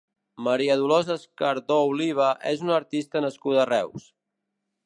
[0.45, 4.13] Maria Dolors Escardó Oliva és una artista nascuda a Reus.